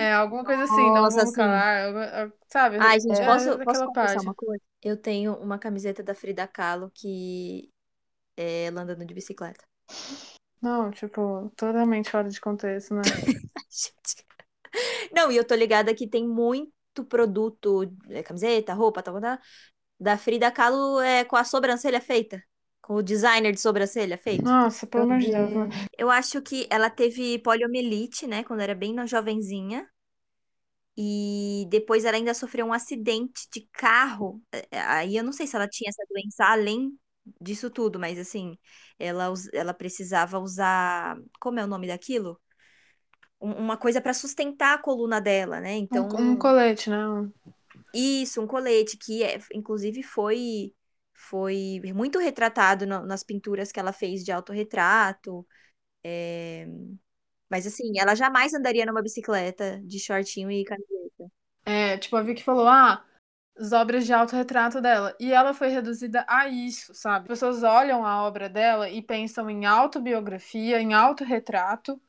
[0.00, 1.36] é, alguma coisa assim, não Nossa, vou me assim.
[1.36, 2.78] calar, sabe?
[2.80, 4.62] Ai, gente, é posso, posso confessar uma coisa?
[4.82, 7.68] Eu tenho uma camiseta da Frida Kahlo que
[8.36, 9.62] é ela andando de bicicleta.
[10.60, 13.02] Não, tipo, totalmente fora de contexto, né?
[13.70, 14.24] Gente.
[15.12, 16.72] Não, e eu tô ligada que tem muito
[17.04, 19.38] produto, é, camiseta, roupa, tal, tal,
[19.98, 22.42] da Frida Kahlo é, com a sobrancelha feita.
[22.80, 24.42] Com o designer de sobrancelha feito.
[24.42, 25.68] Nossa, pelo amor de Deus, né?
[25.96, 29.88] Eu acho que ela teve poliomielite, né, quando era bem jovenzinha.
[30.96, 34.42] E depois ela ainda sofreu um acidente de carro.
[34.52, 36.98] É, é, Aí eu não sei se ela tinha essa doença além
[37.40, 38.58] disso tudo, mas assim,
[38.98, 41.16] ela, ela precisava usar.
[41.40, 42.41] Como é o nome daquilo?
[43.42, 45.74] Um- Uma coisa para sustentar a coluna dela, né?
[45.90, 47.06] Um, Então, um colete, né?
[47.08, 47.32] Um-
[47.92, 50.74] isso, um colete que é, inclusive foi
[51.14, 55.46] foi muito retratado no- nas pinturas que ela fez de autorretrato.
[56.04, 56.66] é,
[57.50, 61.30] Mas assim, ela jamais andaria numa bicicleta de shortinho e camiseta.
[61.64, 63.04] É, tipo, a Vicky falou, ah,
[63.58, 65.16] as obras de autorretrato dela.
[65.20, 67.24] E ela foi reduzida a isso, sabe?
[67.24, 72.00] As pessoas olham a obra dela e pensam em autobiografia, em autorretrato.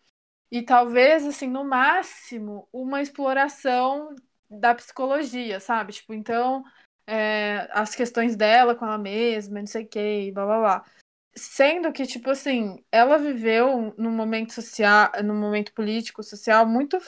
[0.54, 4.14] E talvez, assim, no máximo, uma exploração
[4.48, 5.94] da psicologia, sabe?
[5.94, 6.64] Tipo, então,
[7.08, 10.86] é, as questões dela com ela mesma, não sei o que, blá blá blá.
[11.36, 17.00] Sendo que, tipo assim, ela viveu num momento social, num momento político, social muito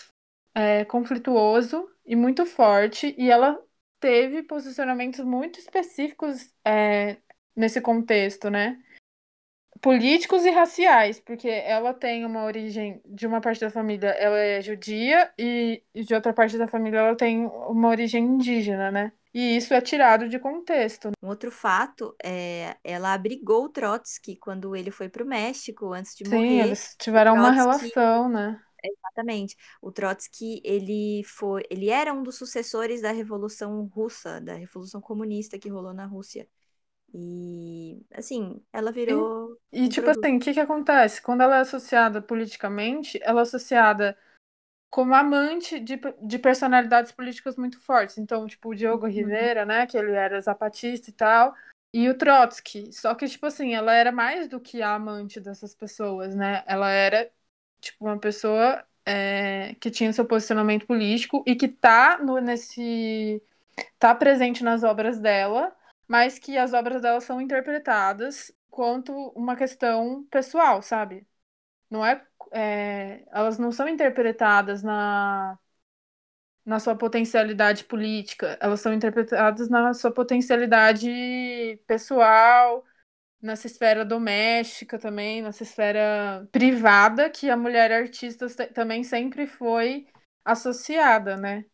[0.56, 3.62] é, conflituoso e muito forte, e ela
[4.00, 7.18] teve posicionamentos muito específicos é,
[7.56, 8.82] nesse contexto, né?
[9.86, 14.60] Políticos e raciais, porque ela tem uma origem de uma parte da família, ela é
[14.60, 19.12] judia, e de outra parte da família ela tem uma origem indígena, né?
[19.34, 21.12] E isso é tirado de contexto.
[21.22, 26.16] Um outro fato é ela abrigou o Trotsky quando ele foi para o México antes
[26.16, 26.62] de Sim, morrer.
[26.62, 28.60] eles tiveram uma Trotsky- relação, né?
[28.84, 29.58] Exatamente.
[29.82, 35.58] O Trotsky, ele foi, ele era um dos sucessores da Revolução Russa, da Revolução Comunista
[35.60, 36.48] que rolou na Rússia.
[37.16, 40.10] E assim, ela virou E, um tipo produto.
[40.10, 41.22] assim, o que que acontece?
[41.22, 44.18] Quando ela é associada politicamente, ela é associada
[44.90, 48.18] como amante de, de personalidades políticas muito fortes.
[48.18, 49.10] Então, tipo, o Diogo Uhum.
[49.10, 51.56] Rivera, né, que ele era zapatista e tal,
[51.94, 52.94] e o Trotsky.
[52.94, 56.64] Só que, tipo assim, ela era mais do que a amante dessas pessoas, né?
[56.68, 57.32] Ela era,
[57.82, 63.42] tipo, uma pessoa é, que tinha seu posicionamento político e que tá no, nesse...
[64.00, 65.76] tá presente nas obras dela,
[66.08, 71.28] mas que as obras dela são interpretadas quanto uma questão pessoal, sabe?
[71.90, 75.60] Não é, é, elas não são interpretadas na,
[76.66, 81.08] na sua potencialidade política, elas são interpretadas na sua potencialidade
[81.88, 82.84] pessoal,
[83.42, 90.08] nessa esfera doméstica também, nessa esfera privada, que a mulher artista também sempre foi
[90.46, 91.66] associada, né?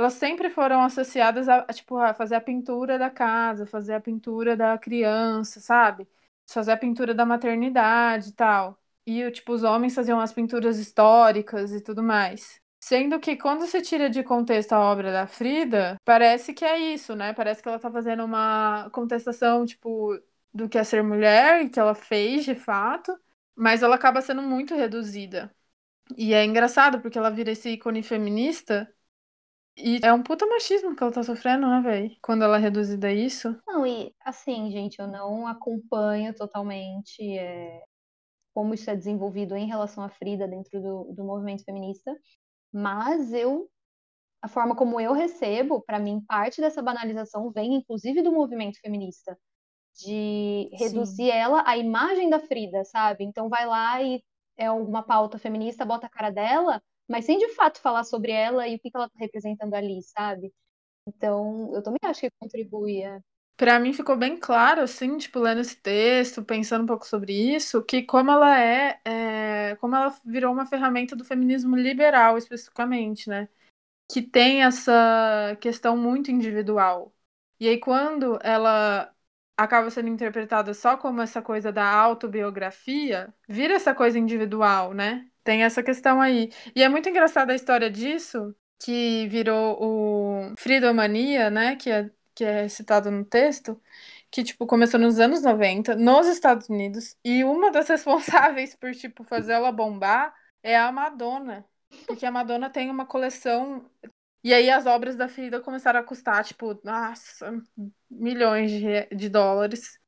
[0.00, 4.00] Elas sempre foram associadas a, a, tipo, a fazer a pintura da casa, fazer a
[4.00, 6.08] pintura da criança, sabe?
[6.50, 8.78] Fazer a pintura da maternidade e tal.
[9.06, 12.58] E, tipo, os homens faziam as pinturas históricas e tudo mais.
[12.82, 17.14] Sendo que quando se tira de contexto a obra da Frida, parece que é isso,
[17.14, 17.34] né?
[17.34, 20.18] Parece que ela tá fazendo uma contestação, tipo,
[20.52, 23.14] do que é ser mulher e que ela fez de fato,
[23.54, 25.54] mas ela acaba sendo muito reduzida.
[26.16, 28.92] E é engraçado porque ela vira esse ícone feminista
[29.76, 32.16] e é um puta machismo que ela tá sofrendo, né, velho?
[32.22, 33.56] Quando ela é reduzida a isso.
[33.66, 37.82] Não, e assim, gente, eu não acompanho totalmente é,
[38.54, 42.14] como isso é desenvolvido em relação à Frida dentro do, do movimento feminista,
[42.72, 43.68] mas eu,
[44.42, 49.38] a forma como eu recebo, para mim, parte dessa banalização vem inclusive do movimento feminista,
[49.96, 53.24] de reduzir ela à imagem da Frida, sabe?
[53.24, 54.22] Então vai lá e
[54.56, 58.68] é alguma pauta feminista, bota a cara dela, mas sem de fato falar sobre ela
[58.68, 60.52] e o que ela tá representando ali, sabe?
[61.06, 63.02] Então, eu também acho que contribui.
[63.02, 63.20] é.
[63.56, 67.82] Para mim ficou bem claro, assim, tipo, lendo esse texto, pensando um pouco sobre isso,
[67.84, 73.48] que como ela é, é, como ela virou uma ferramenta do feminismo liberal, especificamente, né?
[74.10, 77.14] Que tem essa questão muito individual.
[77.60, 79.14] E aí, quando ela
[79.56, 85.29] acaba sendo interpretada só como essa coisa da autobiografia, vira essa coisa individual, né?
[85.44, 86.50] Tem essa questão aí.
[86.74, 91.76] E é muito engraçada a história disso, que virou o Fridomania, né?
[91.76, 93.80] Que é, que é citado no texto,
[94.30, 99.24] que, tipo, começou nos anos 90, nos Estados Unidos, e uma das responsáveis por, tipo,
[99.24, 101.64] fazer ela bombar é a Madonna.
[102.06, 103.84] Porque a Madonna tem uma coleção
[104.42, 107.52] e aí as obras da Frida começaram a custar, tipo, nossa,
[108.10, 109.99] milhões de, de dólares.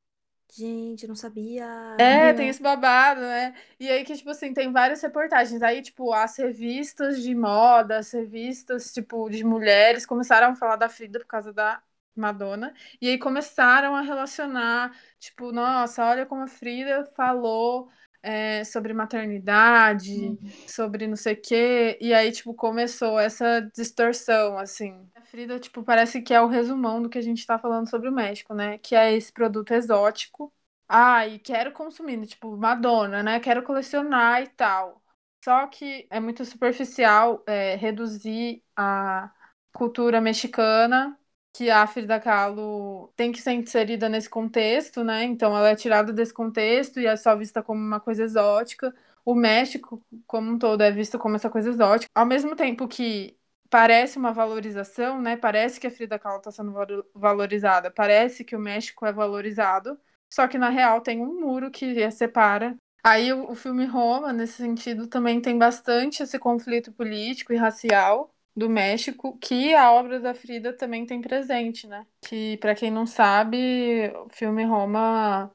[0.52, 1.66] Gente, não sabia.
[1.98, 3.54] É, tem esse babado, né?
[3.78, 5.62] E aí que, tipo assim, tem várias reportagens.
[5.62, 10.88] Aí, tipo, as revistas de moda, as revistas, tipo, de mulheres começaram a falar da
[10.88, 11.80] Frida por causa da
[12.16, 12.74] Madonna.
[13.00, 17.88] E aí começaram a relacionar, tipo, nossa, olha como a Frida falou
[18.22, 20.38] é, sobre maternidade, uhum.
[20.66, 21.98] sobre não sei o quê.
[22.00, 25.08] E aí, tipo, começou essa distorção, assim.
[25.14, 28.08] A Frida, tipo, parece que é o resumão do que a gente tá falando sobre
[28.08, 28.78] o México, né?
[28.78, 30.52] Que é esse produto exótico.
[30.88, 33.40] Ah, e quero consumir, tipo, Madonna, né?
[33.40, 35.02] Quero colecionar e tal.
[35.44, 39.32] Só que é muito superficial é, reduzir a
[39.72, 41.18] cultura mexicana
[41.52, 45.24] que a Frida Kahlo tem que ser inserida nesse contexto, né?
[45.24, 48.94] Então ela é tirada desse contexto e é só vista como uma coisa exótica.
[49.24, 52.10] O México, como um todo, é visto como essa coisa exótica.
[52.14, 53.36] Ao mesmo tempo que
[53.68, 55.36] parece uma valorização, né?
[55.36, 56.74] Parece que a Frida Kahlo está sendo
[57.14, 59.98] valorizada, parece que o México é valorizado,
[60.32, 62.76] só que na real tem um muro que separa.
[63.04, 68.68] Aí o filme Roma, nesse sentido, também tem bastante esse conflito político e racial do
[68.68, 72.06] México, que a obra da Frida também tem presente, né?
[72.22, 75.50] Que, para quem não sabe, o filme Roma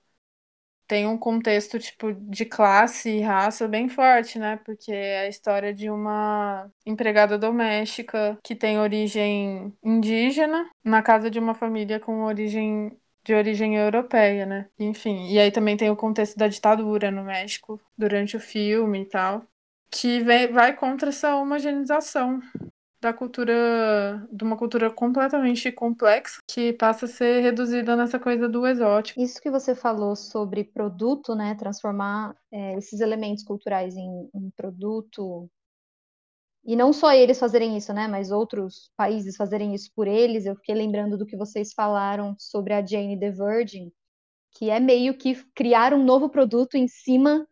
[0.88, 4.58] tem um contexto tipo de classe e raça bem forte, né?
[4.66, 11.40] Porque é a história de uma empregada doméstica que tem origem indígena na casa de
[11.40, 14.70] uma família com origem de origem europeia, né?
[14.80, 19.06] Enfim, e aí também tem o contexto da ditadura no México durante o filme e
[19.06, 19.44] tal,
[19.92, 22.42] que vai contra essa homogeneização
[23.00, 28.66] da cultura, de uma cultura completamente complexa, que passa a ser reduzida nessa coisa do
[28.66, 29.22] exótico.
[29.22, 35.50] Isso que você falou sobre produto, né, transformar é, esses elementos culturais em um produto,
[36.66, 40.56] e não só eles fazerem isso, né, mas outros países fazerem isso por eles, eu
[40.56, 43.92] fiquei lembrando do que vocês falaram sobre a Jane the Virgin,
[44.54, 47.48] que é meio que criar um novo produto em cima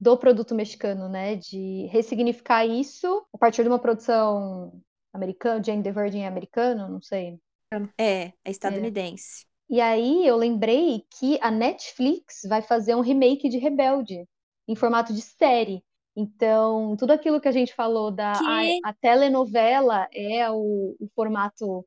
[0.00, 1.36] do produto mexicano, né?
[1.36, 4.72] De ressignificar isso a partir de uma produção
[5.16, 7.38] americana, Jane the Virgin é americano, não sei.
[7.98, 9.44] É, é estadunidense.
[9.70, 9.74] É.
[9.74, 14.24] E aí eu lembrei que a Netflix vai fazer um remake de Rebelde
[14.68, 15.82] em formato de série.
[16.14, 21.84] Então, tudo aquilo que a gente falou da a, a, telenovela é o, o, formato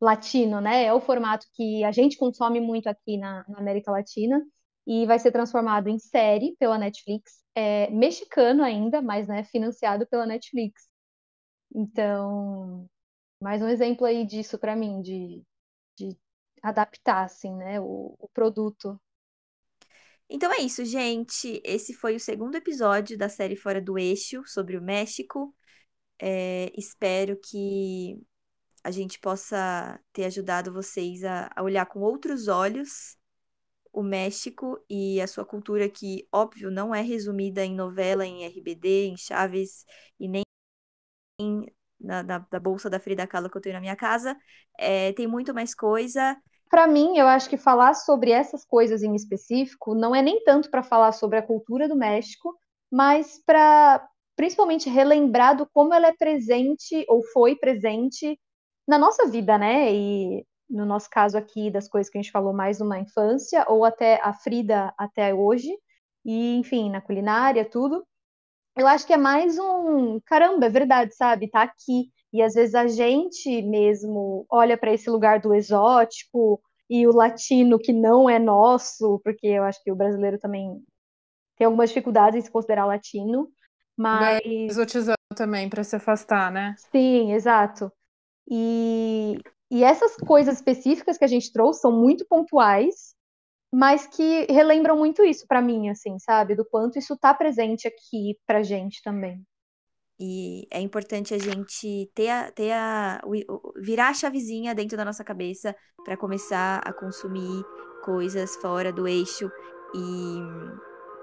[0.00, 0.84] latino, né?
[0.84, 4.42] É o formato que a gente consome muito aqui na, na América Latina
[4.86, 10.26] e vai ser transformado em série pela Netflix, é mexicano ainda, mas né, financiado pela
[10.26, 10.89] Netflix.
[11.74, 12.88] Então,
[13.40, 15.42] mais um exemplo aí disso para mim, de,
[15.98, 16.16] de
[16.62, 19.00] adaptar, assim, né, o, o produto.
[20.28, 21.60] Então é isso, gente.
[21.64, 25.54] Esse foi o segundo episódio da série Fora do Eixo sobre o México.
[26.20, 28.20] É, espero que
[28.84, 33.18] a gente possa ter ajudado vocês a, a olhar com outros olhos
[33.92, 39.06] o México e a sua cultura, que, óbvio, não é resumida em novela, em RBD,
[39.06, 39.84] em Chaves
[40.18, 40.42] e nem
[42.00, 44.36] na, na, da bolsa da Frida Kahlo que eu tenho na minha casa.
[44.78, 46.36] É, tem muito mais coisa.
[46.70, 50.70] Para mim, eu acho que falar sobre essas coisas em específico não é nem tanto
[50.70, 52.56] para falar sobre a cultura do México,
[52.90, 58.38] mas para principalmente relembrar do como ela é presente ou foi presente
[58.86, 59.92] na nossa vida, né?
[59.92, 63.84] E no nosso caso aqui, das coisas que a gente falou mais numa infância, ou
[63.84, 65.70] até a Frida até hoje,
[66.24, 68.06] e enfim, na culinária, tudo.
[68.80, 71.50] Eu acho que é mais um caramba, é verdade, sabe?
[71.50, 72.10] Tá aqui.
[72.32, 76.58] E às vezes a gente mesmo olha para esse lugar do exótico
[76.88, 80.82] e o latino que não é nosso, porque eu acho que o brasileiro também
[81.58, 83.50] tem algumas dificuldades em se considerar latino,
[83.94, 86.74] mas exotizando também para se afastar, né?
[86.90, 87.92] Sim, exato.
[88.48, 89.36] E,
[89.70, 93.14] e essas coisas específicas que a gente trouxe são muito pontuais,
[93.72, 96.56] mas que relembram muito isso para mim, assim, sabe?
[96.56, 99.44] Do quanto isso tá presente aqui pra gente também.
[100.18, 103.22] E é importante a gente ter a, ter a
[103.76, 107.64] virar a chavezinha dentro da nossa cabeça para começar a consumir
[108.04, 109.50] coisas fora do eixo.
[109.94, 110.40] E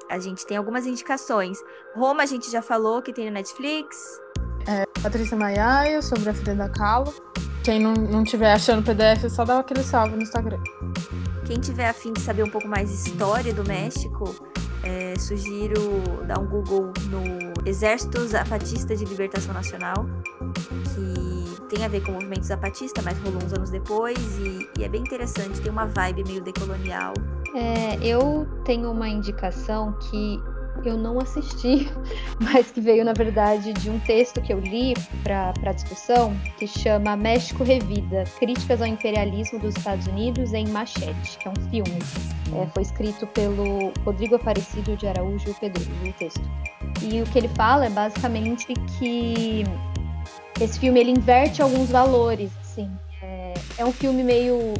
[0.10, 1.60] a gente tem algumas indicações.
[1.96, 4.20] Roma a gente já falou que tem no Netflix.
[5.04, 7.14] Patrícia Maiaia, sobre a Frida Kahlo.
[7.68, 10.58] Quem não, não tiver achando o PDF, só dá aquele salve no Instagram.
[11.46, 14.34] Quem tiver afim de saber um pouco mais de história do México,
[14.84, 20.06] é, sugiro dar um Google no Exército Zapatista de Libertação Nacional,
[20.94, 24.86] que tem a ver com o movimento zapatista, mas rolou uns anos depois e, e
[24.86, 27.16] é bem interessante, tem uma vibe meio decolonial.
[27.54, 30.42] É, eu tenho uma indicação que
[30.86, 31.90] eu não assisti,
[32.40, 37.16] mas que veio, na verdade, de um texto que eu li para discussão, que chama
[37.16, 42.00] México Revida: Críticas ao Imperialismo dos Estados Unidos em Machete, que é um filme.
[42.56, 46.42] É, foi escrito pelo Rodrigo Aparecido de Araújo Pedroso, o texto.
[47.02, 49.64] E o que ele fala é basicamente que
[50.60, 52.90] esse filme ele inverte alguns valores, assim.
[53.22, 54.74] É, é um filme meio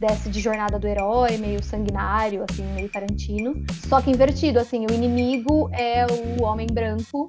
[0.00, 3.62] desce de jornada do herói, meio sanguinário, assim, meio Tarantino.
[3.86, 7.26] Só que invertido, assim, o inimigo é o homem branco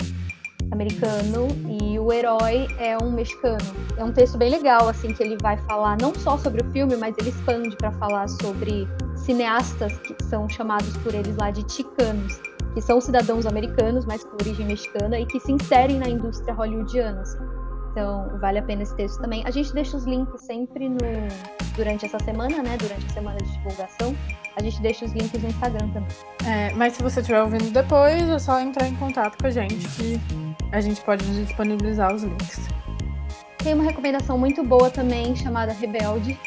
[0.72, 3.76] americano e o herói é um mexicano.
[3.98, 6.96] É um texto bem legal, assim, que ele vai falar não só sobre o filme,
[6.96, 12.40] mas ele expande para falar sobre cineastas que são chamados por eles lá de chicanos,
[12.74, 17.20] que são cidadãos americanos, mas com origem mexicana e que se inserem na indústria hollywoodiana.
[17.20, 17.51] assim.
[17.92, 19.44] Então, vale a pena esse texto também.
[19.46, 20.98] A gente deixa os links sempre no
[21.76, 22.78] durante essa semana, né?
[22.78, 24.16] Durante a semana de divulgação.
[24.56, 26.10] A gente deixa os links no Instagram também.
[26.46, 29.88] É, mas se você estiver ouvindo depois, é só entrar em contato com a gente
[29.90, 30.20] que
[30.72, 32.68] a gente pode disponibilizar os links.
[33.58, 36.40] Tem uma recomendação muito boa também, chamada Rebelde.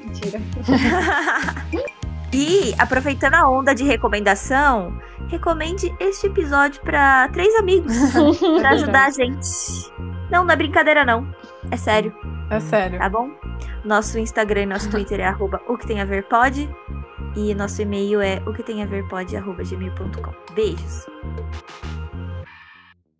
[0.00, 0.40] Mentira.
[2.36, 7.94] E, aproveitando a onda de recomendação, recomende este episódio para três amigos
[8.58, 9.92] para ajudar a gente.
[10.30, 11.26] Não, não é brincadeira não.
[11.70, 12.12] É sério,
[12.50, 12.98] É sério.
[12.98, 13.30] tá bom?
[13.84, 16.68] Nosso Instagram e nosso Twitter é arroba o que tem a ver pode.
[17.36, 20.54] E nosso e-mail é o que tem a ver pode, arroba gmail.com.
[20.54, 21.06] Beijos.